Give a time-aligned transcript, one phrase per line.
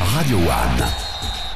[0.00, 0.88] Radio One.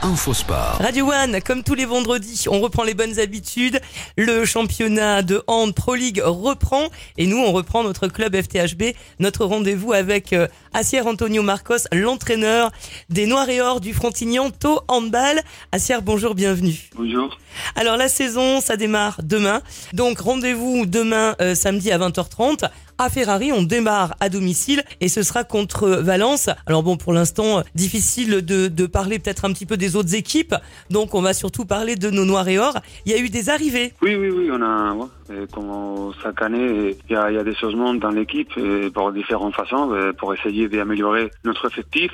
[0.02, 0.78] Info Sport.
[0.78, 3.80] Radio One, comme tous les vendredis, on reprend les bonnes habitudes.
[4.16, 9.44] Le championnat de hand Pro League reprend et nous, on reprend notre club FTHB, notre
[9.44, 12.70] rendez-vous avec euh, Assier Antonio Marcos, l'entraîneur
[13.08, 15.40] des Noirs et Or du Frontignan Tau Handball.
[15.72, 16.90] Assier, bonjour, bienvenue.
[16.94, 17.36] Bonjour.
[17.74, 19.62] Alors la saison, ça démarre demain.
[19.94, 23.52] Donc rendez-vous demain euh, samedi à 20h30 à Ferrari.
[23.52, 26.50] On démarre à domicile et ce sera contre Valence.
[26.66, 30.54] Alors bon, pour l'instant, difficile de, de parler peut-être un petit peu des autres équipes.
[30.90, 32.74] Donc on va surtout parler de nos Noirs et Or.
[33.06, 33.94] Il y a eu des arrivées.
[34.02, 37.38] Oui, oui, oui, on a, ouais, euh, comme chaque année, il y a, il y
[37.38, 42.10] a des changements dans l'équipe euh, pour différentes façons, euh, pour essayer d'améliorer notre effectif.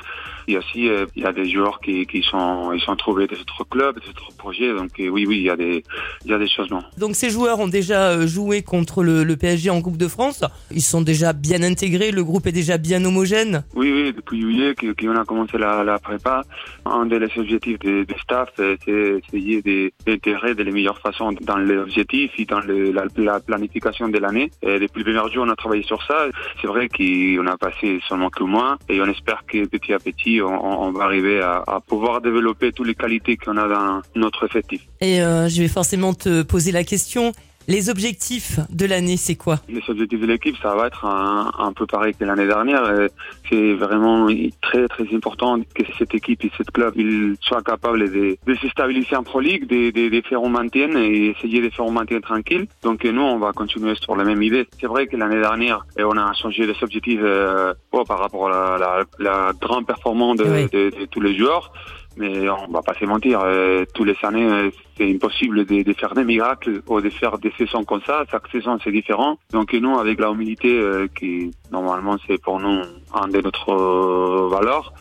[0.46, 3.64] Et aussi, il y a des joueurs qui, qui sont, ils sont trouvés des autres
[3.64, 4.74] clubs, des autres projets.
[4.74, 5.82] Donc oui, oui, il y a des,
[6.26, 6.82] il y a des changements.
[6.98, 10.44] Donc ces joueurs ont déjà joué contre le, le PSG en Coupe de France.
[10.74, 12.10] Ils sont déjà bien intégrés.
[12.10, 13.64] Le groupe est déjà bien homogène.
[13.74, 16.42] Oui, oui, depuis juillet qu'on a commencé la, la prépa,
[16.84, 21.56] un des objectifs des, des staff, c'est essayer de- d'intégrer de les meilleures façons dans
[21.56, 24.50] l'objectif et dans le- la, la planification de l'année.
[24.62, 26.26] Depuis le premier jour, on a travaillé sur ça.
[26.60, 30.40] C'est vrai qu'on a passé seulement que mois et on espère que petit à petit,
[30.42, 34.02] on, on- on va arriver à, à pouvoir développer toutes les qualités qu'on a dans
[34.16, 34.82] notre effectif.
[35.00, 37.32] Et euh, je vais forcément te poser la question.
[37.66, 39.56] Les objectifs de l'année, c'est quoi?
[39.68, 42.84] Les objectifs de l'équipe, ça va être un, un peu pareil que l'année dernière.
[42.84, 43.08] Euh,
[43.48, 44.26] C'est vraiment
[44.60, 48.68] très très important que cette équipe et cette club ils soient capables de, de se
[48.68, 51.90] stabiliser en Pro League, de, de, de faire un maintien et essayer de faire un
[51.90, 52.66] maintien tranquille.
[52.82, 54.66] Donc euh, nous, on va continuer sur la même idée.
[54.80, 58.48] C'est vrai que l'année dernière, euh, on a changé les objectifs euh, oh, par rapport
[58.48, 60.64] à la, la, la grande performance de, Oui.
[60.72, 61.72] de- de tous les joueurs.
[62.16, 65.92] Mais on va pas se mentir, euh, tous les années, euh, c'est impossible de, de
[65.94, 68.24] faire des miracles ou de faire des saisons comme ça.
[68.30, 69.38] Chaque saison, c'est différent.
[69.52, 72.82] Donc nous, avec la humilité, euh, qui normalement c'est pour nous
[73.12, 74.92] un de notre euh, valeurs,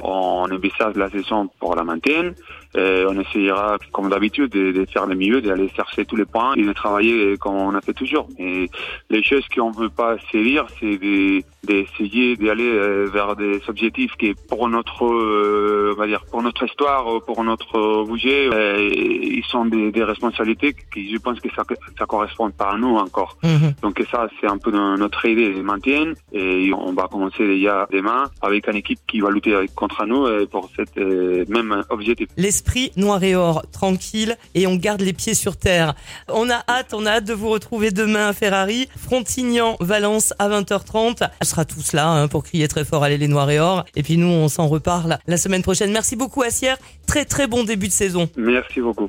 [0.00, 2.32] on envisage la saison pour la maintien.
[2.76, 6.54] Et on essayera, comme d'habitude, de, de faire le mieux, d'aller chercher tous les points
[6.54, 8.28] et de travailler comme on a fait toujours.
[8.38, 8.68] Et
[9.08, 14.12] les choses qu'on ne veut pas sévir, c'est de- d'essayer d'aller euh, vers des objectifs
[14.18, 18.48] qui, pour notre, euh, on va dire, pour notre histoire, euh, pour notre euh, budget,
[18.52, 21.62] euh, ils sont des, des responsabilités qui, je pense que ça,
[21.98, 23.36] ça correspond pas à nous encore.
[23.42, 23.72] Mhm.
[23.82, 27.88] Donc ça, c'est un peu no- notre idée de maintien et on va commencer déjà
[27.90, 32.28] demain avec une équipe qui va lutter contre nous euh, pour cet euh, même objectif.
[32.36, 35.94] L'esprit noir et or, tranquille, et on garde les pieds sur terre.
[36.28, 38.88] On a hâte, on a hâte de vous retrouver demain à Ferrari.
[38.96, 41.28] Frontignan, Valence à 20h30.
[41.40, 43.84] On sera tous là hein, pour crier très fort Allez les noirs et or.
[43.96, 45.92] Et puis nous, on s'en reparle la semaine prochaine.
[45.92, 46.74] Merci beaucoup Assier.
[47.06, 48.28] Très très bon début de saison.
[48.36, 49.06] Merci beaucoup.